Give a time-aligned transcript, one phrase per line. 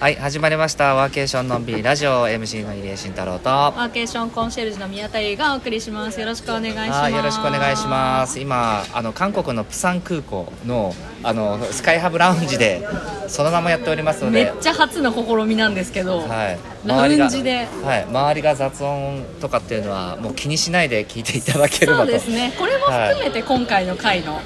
[0.00, 0.94] はい始まりました。
[0.94, 2.26] ワーケーションのんびりラジオ。
[2.26, 3.50] MC の入江慎太郎と。
[3.50, 6.18] ワーケーションコンシェルジュの宮田優がお送りします。
[6.18, 6.90] よろしくお願いします。
[7.02, 8.40] はいよろしくお願いします。
[8.40, 12.82] 今あの韓国のプサン空港のあのスカイハブラウンジで
[13.28, 14.44] そのままやっておりますので。
[14.44, 17.66] めっちゃ初の試みなんですけど、はい、ラウンジで。
[17.84, 22.04] はい、周りが雑音とかっていうのはもう気にしないで聞いていただければと。
[22.04, 22.54] そうですね。
[22.58, 24.40] これも含めて今回の回の、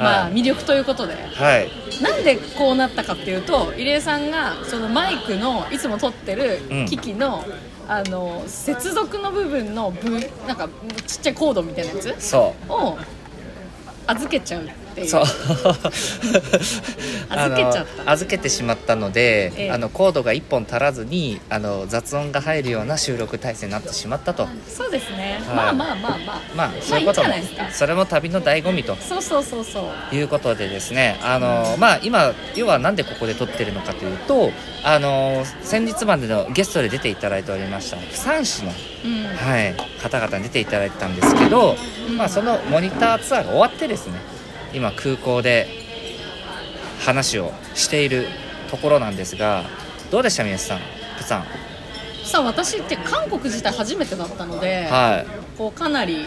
[0.00, 1.70] まあ、魅力ということで、はい。
[2.02, 7.44] なんでこうなったかっていうと入江さんがそのマイクのいつも撮ってる機器の、
[7.86, 10.10] あの接続の部分の部
[10.46, 10.68] なんか
[11.06, 12.96] ちっちゃいコードみたいなやつそを
[14.06, 15.08] 預けちゃうっていう。
[15.08, 15.24] そう。
[17.30, 18.12] 預けちゃった。
[18.12, 19.70] 預けてしまったので、ええ。
[19.70, 24.48] あのコードが1本足らずにあの雑音が入るような収録体制になってしまったと。
[24.68, 25.56] そうですね、はい。
[25.56, 26.40] まあまあまあまあ。
[26.54, 28.96] まあそういうことも、まあいいそれも旅の醍醐味と。
[28.96, 30.14] そうそうそうそう。
[30.14, 34.50] いうことでですねあの、まあ、今要はなんでここで撮ってるのかというと
[34.82, 38.72] あの先日までのゲストで出ていただいておりました釜山市の、
[39.04, 39.26] うん。
[39.36, 41.76] はい、方々に出ていただいてたんですけど、
[42.16, 44.14] まあ、そのモニターツアーが終わってですね
[44.72, 45.68] 今空港で
[47.00, 48.26] 話をしている
[48.70, 49.64] ところなんですが
[50.10, 50.78] どうでした宮下
[51.20, 51.42] さん？
[51.42, 51.44] 釜山
[52.24, 55.24] さあ私って韓国自体初めてだったので、は
[55.58, 56.26] こうかなり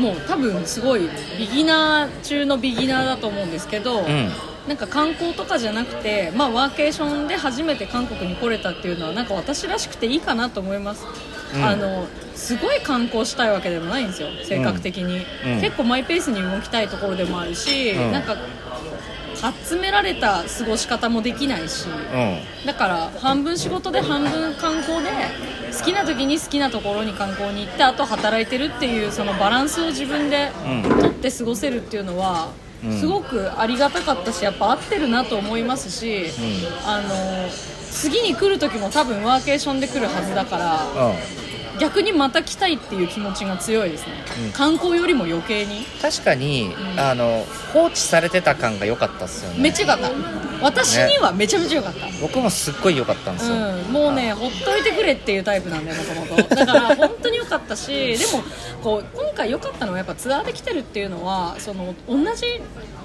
[0.00, 4.30] もう多分すごいビギナー中のビギナーだと思うんですけど、いうん。
[4.68, 11.06] なんか観光とかじゃなくて、まあ、ワーケーションで初めて韓国に来れたっていうのはなんか私らしくていいかなと思います、
[11.54, 11.64] うん。
[11.64, 15.60] あのすごい観光したいわけでもないんですよ性格的に、うん。
[15.60, 18.12] 結構マイペースに動きたいところでもあるし、うん。
[18.12, 18.36] なんか
[19.68, 22.66] 集められた過ごし方もできないし、うん。
[22.66, 25.10] だから半分仕事で半分観光で
[25.76, 30.82] 好きな時に好きなところに観光に行ってあと働いてるっていうそのバランスを自分でうん。
[31.00, 32.48] 取って過ごせるっていうのは
[32.84, 33.00] うん。
[33.00, 36.26] すごくありがたかったしやっぱ合ってるなと思いますし、
[36.86, 37.48] あの
[37.90, 41.49] 次に来る時も多分ワーケーションで来るはずだからうん
[41.80, 44.12] 逆にまた来たいっていう気持ちが強いですね、
[44.46, 44.52] うん。
[44.52, 45.84] 観光よりも余計に。
[46.00, 46.74] 確かに、ん。
[47.00, 49.62] あの放置されてた感が良かったっすよね。
[49.62, 58.42] めっちゃ良かった私にはめちゃめちゃ良かった、僕もすっごい良かったんですよ、うん、もうねほっといてくれっていうタイプなんでもともとだから本当に良かったしでも
[58.82, 62.46] こう今回良かったのはやっぱツアーで来てるっていうのはその同じ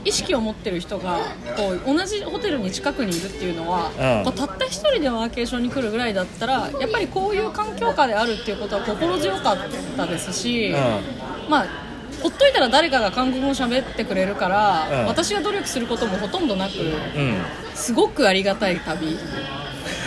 [0.06, 1.20] 意識を持ってる人が
[1.58, 3.90] こう同じホテルに近くにいるっていうのは、
[4.20, 4.24] うん。
[4.24, 9.58] こうたった一人でワーケーションに来るぐらいだったらやっぱりこういう環境下であるっていうことは心強かっ
[9.98, 11.85] たですし、うまあ
[12.26, 15.06] ほっといたら誰かが韓国語喋ってくれるから、うん。
[15.06, 17.42] 私が努力することもほとんどなくんうん。
[17.76, 19.16] すごくありがたい旅。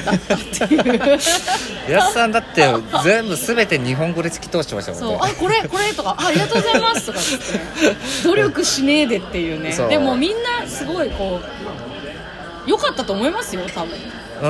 [0.04, 1.18] だったっていう
[1.88, 2.64] 安さんだって
[3.04, 5.08] 全部全て日本語で突き通してましたもんね。
[5.08, 5.30] そう。
[5.30, 7.18] あこれこれとかあありがとうございますとか
[7.80, 7.98] 言って。
[8.24, 9.76] 努力しねえでっていうね。
[9.88, 11.87] でもみんなすごいこう
[12.68, 13.96] 良かったと思いますよ多分。
[14.40, 14.46] う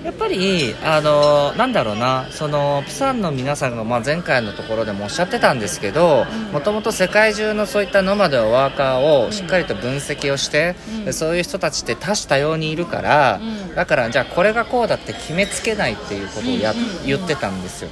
[0.00, 2.26] ん、やっぱりあのなんだろうな。
[2.30, 11.04] そのプサンの皆さんが、まあ、前回のところでもおっしゃってたんですけどもともと世界中のそういったノマドやワーカーをしっかりと分析をして、うん。
[11.04, 13.74] でそういう人たちって多種多様にいるから、うん。
[13.74, 17.90] だからじゃあこれがこうだって決めつけないっていうことをや、言ってたんですよ。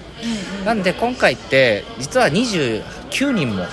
[0.64, 3.64] なんで今回って実は29人も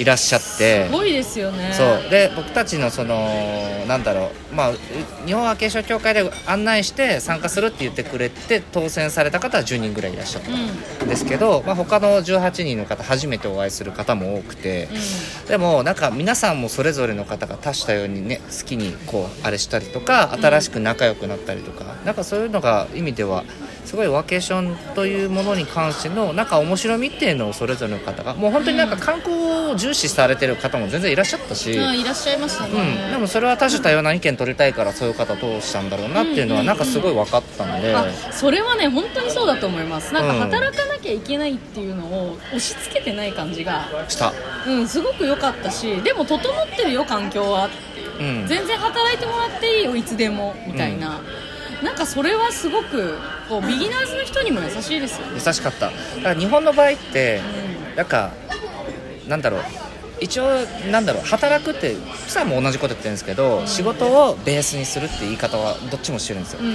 [0.00, 0.86] いらっしゃって。
[0.86, 1.74] すごいですよね。
[1.74, 2.10] そう。
[2.10, 4.78] で僕たちのそのなんだろう、まあ、う
[5.26, 10.50] 日本アーケーション協会で案内して参加するって言ってくれて当選された方は10人ぐらいいらっしゃった。
[10.50, 10.54] う
[11.04, 11.06] ん。
[11.06, 14.88] んですけど、まあ、他の18人の方初めてお会いする方も多くて、
[15.48, 23.44] でもなんか皆さんもそれぞれの方が多種多様にね好きにこうあれしたりとか新しく仲良くなったりとか、なんかそういうのが意味では
[23.84, 31.72] すごいワーケーションというものに関してのなんか面白みっていうのをそれぞれの方がもう本当になんか観光を重視されてる方も全然いらっしゃったし。
[31.72, 40.14] うんいらっしゃいましたね、うん、でもそれは多種多様な意見取りたいからそういう方どうしたんだろうなっていうのはなんかすごい分かったんで、あそれはね本当にそうだと思います。
[40.14, 43.88] なんかうん働かなきゃいけないっていうのを押し付けてない感じが。
[44.08, 44.32] した、
[44.66, 47.68] うんすごく良かったしでも整ってるよ環境は。
[48.18, 51.22] うん、全然働いてもらっていいよいつでもみたいな、
[51.82, 53.16] なんかそれはすごく
[53.48, 55.86] こうビギナーズの人にも優しいですよね、優しかった。
[55.86, 57.40] だから日本の場合って
[57.96, 58.32] なんか
[59.28, 59.60] なんだろう。
[60.22, 60.44] 一応
[60.90, 61.24] なんだろう。
[61.24, 66.74] 働くってプサンも同じこと言ってるんですけど、仕事をベースにするって言い方はどっちもしてるんですよ、うんうん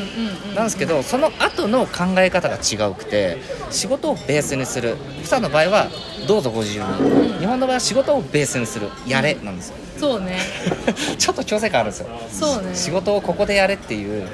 [0.50, 0.56] うん。
[0.56, 3.38] なんですけどその後の考え方が違うくて
[3.70, 4.98] 仕事をベースにする。
[5.22, 5.88] プサンの場合は
[6.28, 8.90] どうぞご自由に、日本の場合は仕事をベースにする。
[9.06, 9.76] やれなんですよ。
[10.00, 10.40] そうね。
[11.20, 12.08] ちょっと強制感あるんですよ。
[12.32, 12.72] そうね。
[12.74, 14.28] 仕事をここでやれっていう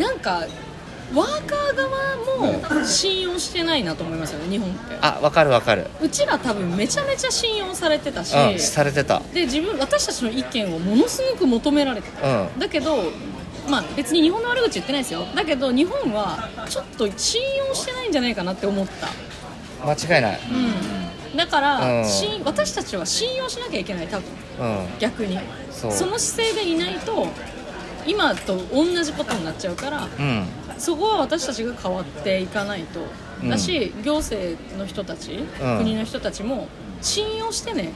[0.00, 0.46] なんか
[1.14, 4.96] ワーカー側も信用してないなと思いますよね日本って。
[5.02, 5.86] あわかるわかる。
[6.00, 9.20] うちら多分めちゃめちゃ信用されてたし、うんされてた。
[9.34, 12.58] で自分私たちの意見をものすごく求められてた、うん。
[12.58, 12.96] だけど
[13.68, 15.26] まあ別に日本の悪口言ってないですよ。
[15.34, 19.08] だけど日本はちょっと信用してないんじゃないかなって思った。
[19.84, 20.40] 間違いない。
[21.32, 21.36] うん。
[21.36, 22.04] だから、
[22.44, 24.28] 私たちは信用しなきゃいけない多分。
[24.60, 24.98] うん。
[24.98, 25.38] 逆に。
[25.72, 27.28] その姿勢でいないと
[28.10, 30.46] 今と同じことになっちゃうからうん。
[30.78, 33.00] そこは私たちが変わっていかないと、
[33.42, 33.48] うん。
[33.48, 35.78] だし行政の人たち、うん。
[35.78, 36.68] 国の人たちも
[37.00, 37.92] 信用してね、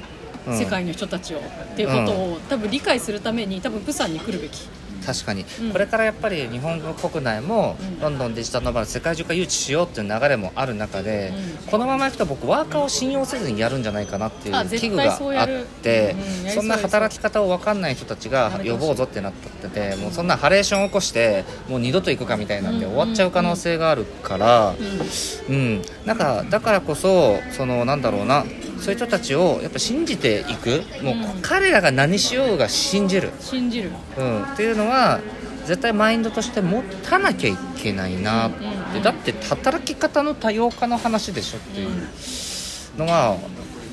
[0.47, 0.59] うん。
[0.59, 1.43] 世界の人たちをっ
[1.77, 4.69] ていうことを、多分理解するために多分プサンに来るべき
[5.05, 5.73] 確かに、うん。
[5.73, 8.01] これからやっぱり日本国内もうん。
[8.01, 11.33] どんどんデジタルノマド世界中が誘致しようっていう流れもある中で、
[11.67, 15.49] うこのままいくと僕ワーカーを信用せずにやるんじゃないかなっていう危惧があっ
[15.83, 16.15] て
[16.55, 22.93] そんな働き方を分かんない人たちが呼ぼうぞってなっててもうそんなハレーションを起こしてもう二度と行くかみたいなんでうん。
[22.93, 24.75] 終わっちゃう可能性があるから。
[25.49, 25.55] うん。
[25.55, 28.45] うん、なんかだからこそそのなんだろうな
[28.79, 30.83] そういう人たちをやっぱ信じていく。
[31.03, 31.43] もう、うん。
[31.43, 33.91] 彼らが何しようが信じる、信じる。
[34.19, 35.21] うん、っていうのは
[35.65, 38.97] 絶対マインドとして持たなきゃいけないなって、うん。
[38.97, 41.91] うんだって働き方の多様化の話でしょっていう
[42.97, 43.37] のが、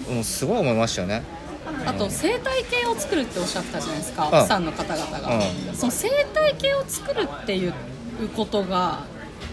[0.10, 1.24] うん、すごい思いましたよね。
[1.86, 4.32] あと生態系を作るっておっしゃったじゃないですか、うん。
[4.32, 5.42] プサンの方々が、う
[5.76, 7.74] その生態系を作るっていう
[8.36, 9.04] ことが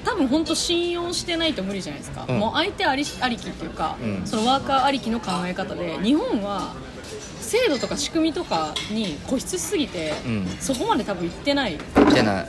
[0.04, 2.38] 多分本当信用してないと無理じゃないですか、うん。
[2.38, 4.22] もう相手ありありきっていうか、うん。
[4.24, 6.74] そのワーカーありきの考え方で日本は
[7.40, 10.46] 制度とか仕組みとかに固執しすぎて、うん。
[10.60, 11.78] そこまで多分いってない。
[12.12, 12.46] じゃない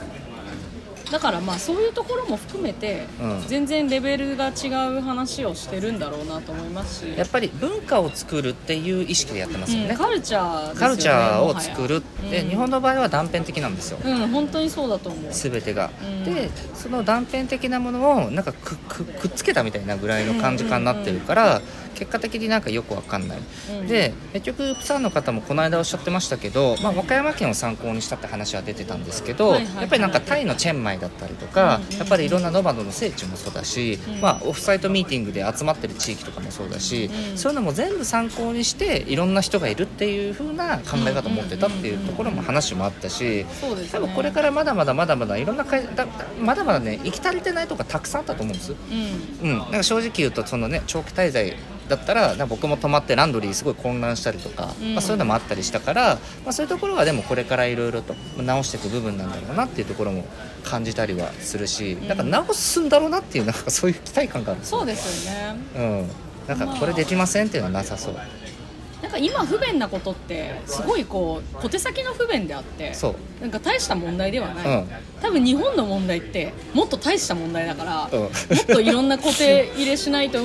[1.10, 3.44] だからまあそういうところも含めて、うん。
[3.46, 7.18] 全然レベルが違う話をしてるんだろうなと思いますし。
[7.18, 12.48] やっぱり文化を作るっていう意識でやってますよね、うんカルチャーねカルチャーを作るって、うん。
[12.50, 15.32] 日本の場合は断片的なんですよ、うん本当にそうだと思う。
[15.32, 16.24] 全てが、うん。
[16.24, 21.60] でその断片的なものをなんかくくくっつけたみたいなぐらいの感じ感になってるから、
[21.94, 23.38] 結果的になんかよくわかんない、
[23.80, 23.86] うん。
[23.86, 34.20] で結局プサンの方もこの間おっしゃってましたけど、まあ、和歌山県を参考にしたって話は出てたんですけど、やっぱりなんかタイのチェンマイだったりとか、やっぱりいろんなノマドの聖地もそうだし、うん。
[34.20, 43.46] まあ、オフサイトミーティングで集まってる地域とかもそうだし、うんそういうのも全部参考にしていろんな人がいるっていう風な考え方を持ってたっていうところも話もあったし。
[43.60, 46.06] そうですね多分これからまだまだまだまだいろんなだ
[46.40, 48.74] まだまだね行き足りてないとこたくさんあったと思うんです。
[49.42, 49.50] うん。
[49.50, 51.56] うん、なんか正直言うとそのね長期滞在
[51.90, 54.94] だったら僕も泊まってランドリーすごい混乱したりとか、うん。
[54.94, 56.14] まあ、そういうのもあったりしたから、
[56.44, 60.24] まあ、そういうところはでもこれからいろいろと直していく部分なんだろうなっていうところも
[60.64, 62.08] 感じたりはするし、ん。
[62.08, 65.56] なんか直すんだろうなっていうなんかそういう期待感があるそうですよね。
[65.76, 66.10] うん、
[66.46, 68.14] なんかこれできませんっていうのはなさそう。
[69.02, 73.40] なんか今不便なことってすごいこう小手先の不便であってそう。
[73.40, 74.88] なんか大した問題ではない、うん。
[75.22, 78.20] 多分日本の問題ってもっと大した問題だから、うん。
[78.20, 78.30] もっ
[78.66, 80.38] といろんな固定入れしないと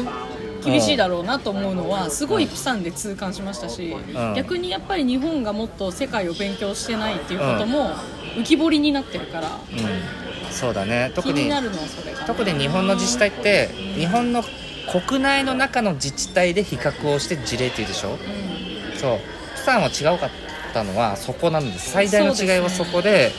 [0.66, 4.34] 厳しいだろうなと思うのはすごいプサンで痛感しましたし、ん。
[4.36, 7.92] 逆にやっぱり日本がもっと世界を勉強してないっていうことも
[8.36, 11.12] 浮き彫りになってるから、うん、そうだね。
[11.14, 11.50] 気特に
[12.28, 14.44] 特に日本の自治体って日本の
[15.08, 18.14] 国内の中の自治体で比較をして事例っていうでしょ？
[18.14, 18.18] う
[18.98, 19.20] そう。
[19.54, 20.30] プサンは違うかっ
[20.74, 21.92] たのはそこなんです。
[21.92, 23.32] 最大の違いはそこで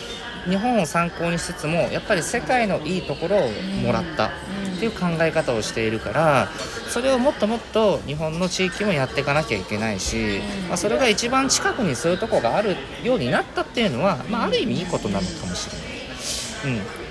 [0.48, 3.50] 日本を参考にしつつもやっぱり世界のいいところを
[3.84, 4.30] もらった
[4.76, 6.48] っていう考え方をしているから
[6.88, 15.86] それをもっともっと日本の地域もやっていかなきゃいけないし、まあ、それが一番近くにそういうとこがあるようになったっていうのは、まあ、ある意味いいことなのかもしれない。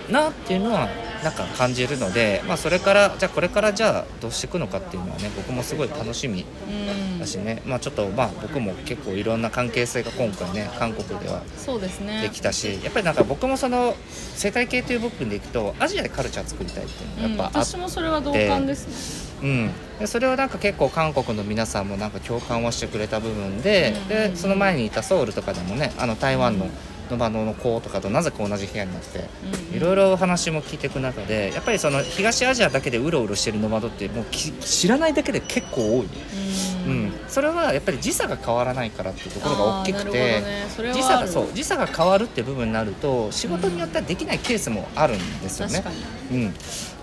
[0.07, 0.89] うん、なっていうのは
[1.25, 7.19] なんか感じるので、まあ、それからじゃあこれからじゃあどうしていくのかっていうのはね僕もすごい楽しみんうん。
[7.19, 12.21] だしね、まあ、ちょっとまあ僕も結構いろんな関係性が今回ね韓国ではそうですね。
[12.21, 13.95] できたしやっぱりなんか僕もその
[14.35, 19.49] 生態系という部分でいくとアジアでカルチャー作りたいっていうのがやっぱあっ私もそれは同感ですね。
[19.49, 26.67] うん、でそれをなんか結構韓国の皆さんもなんか共感をしてくれた部分で,、うんでその前にいたソウルとかでもねあの台湾の
[27.09, 29.25] ノバノの子とかとなぜか同じ部屋になって
[29.71, 36.07] うんいろいろお話も聞いていく中でやっぱりその東アジアだけでうろうろしてるノマドってもうき知らないだけで結構多い、
[36.85, 36.91] うん。
[36.91, 40.43] うん、それはやっぱり時差が変わらないからっていうところが大きくて、ね。
[40.93, 45.81] 時差がそう時差が変わるって部分になると仕事によってはできないケースもあるんですよね。
[45.81, 45.91] 確か
[46.31, 46.45] に。
[46.45, 46.53] うん、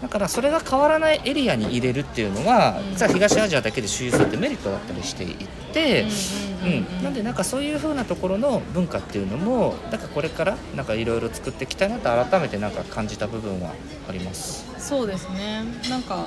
[0.03, 2.91] だからそれが変わらないエリアに入れるっていうのは、うん。
[2.91, 5.37] 実は東アジアだけで周遊するってメリットだったりしていっ
[5.73, 6.07] て、う
[6.67, 13.73] んなんでなんかそういう風なところの文化っていうのもなんかこれからなんかいろいろ作っていきたいなと改めてなんか感じた部分は
[14.09, 14.65] あります。
[14.79, 15.65] そうですね。
[15.89, 16.27] なんか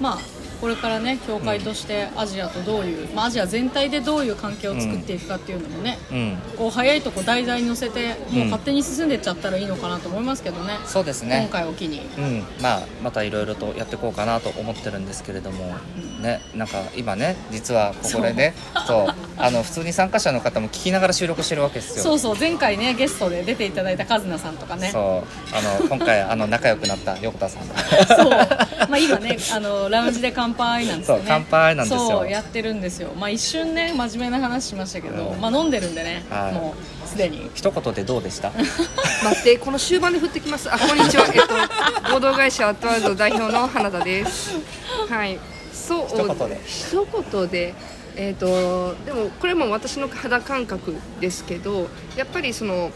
[0.00, 0.18] まあ
[0.62, 6.38] これからね協会としてアジアとどういう、まあ、アジア全体でどういう関係を作っていくかっていうのもね、うん。
[6.56, 11.40] こう早いとこ題材に乗せてもう勝手に進んでっちゃったらいいのかなと思いますけどね、そうですね。
[11.50, 12.02] 今回を機に。
[12.16, 15.74] うん、まあまたいろいろとやっていこうかなと思ってるんですけれども、
[16.20, 18.54] ねなんか今ね実はここでね
[18.86, 19.14] そう。
[19.38, 22.04] あの普通に参加者の方も聞きながら収録してるわけですよ。
[22.04, 22.36] そうそう。
[22.38, 24.90] 前回ねゲストで出ていただいたカズナさんとかね。
[24.92, 25.02] そう。
[25.52, 27.66] あの今回あの仲良くなった横田さん
[28.06, 31.22] そう、まあ、今ねあのラウンジで乾杯なんですよね。
[31.22, 32.08] そう乾杯なんですよ。
[32.08, 33.10] そうやってるんですよ。
[33.18, 35.40] まあ一瞬ね真面目な話しましたけど、うん。
[35.40, 36.52] まあ飲んでるんでね、はい。
[36.52, 37.50] もうすでに。
[37.54, 38.50] 一言でどうでした？
[39.24, 40.72] 待ってこの終盤で振ってきます。
[40.72, 41.24] あこんにちは。
[41.34, 41.42] えっ
[42.06, 44.56] と合同会社アットワールド代表の花田です。
[45.08, 45.38] はい。
[45.72, 46.60] そう一言で。
[46.66, 47.74] 一言で。
[48.14, 52.90] えっとでもこれも私の肌感覚ですけどやっぱりその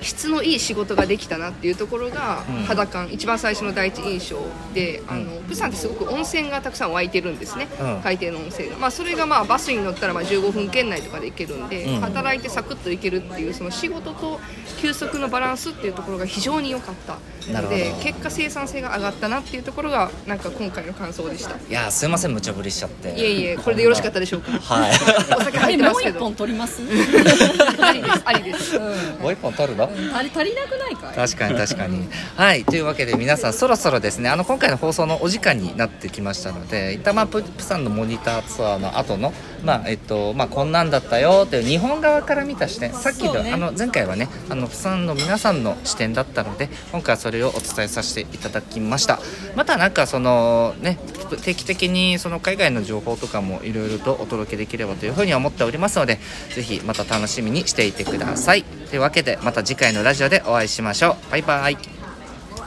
[0.00, 2.64] 質のいい仕事ができたなっていうところがうん。
[2.64, 4.38] 肌感、一番最初の第一印象
[4.74, 8.00] であの、プサンってすごく温泉がたくさん湧いてるんですね、うん。
[8.02, 12.00] 海底の温泉が、まあ、それがまあバスに乗ったらまあ15分圏内とかで行けるんで、うん。
[12.00, 14.40] 働いてサクッと行けるっていうその仕事と
[14.80, 17.18] 休息のバランスっていうところが非常に良かった
[17.52, 21.56] ので結果生産性が上がったなっていうところがなんか今回の感想でした。
[21.56, 23.14] いやすいません無茶ぶりしちゃって。
[23.18, 24.52] いえいえこれでよろしかったでしょうか？
[24.52, 24.90] はい。
[25.36, 26.20] お酒入えもう一ってますけど。
[26.20, 28.22] 本取ります、う ん、ありです。
[28.24, 28.78] ありです
[29.20, 29.87] もう一本取るの？
[29.88, 30.97] 足り足りなくないかい？
[31.14, 32.08] 確かに確かに。
[32.36, 32.64] はい。
[32.64, 39.32] というわけで皆さんそろそろですねあの今回の放送のお時間になってきましたので一旦まあププサンのモニターツアーの後の
[39.64, 43.52] まあえっとまあこんなんだったよという日本側から見た視点さっきの、ね。
[43.52, 49.18] あの前回はねあのプサンの皆さんの視点だったので今回はそれをお伝えさせていただきました。
[49.56, 50.98] またなんかそのね
[51.42, 56.18] 定期的にその海外の情報とかもいろいろとお届けできればというふうに思っておりますので
[56.54, 58.64] ぜひまた楽しみにしていてください。
[58.88, 61.30] というわけでまた次回のラジオでお会いしましょう。
[61.30, 61.97] バイバイ。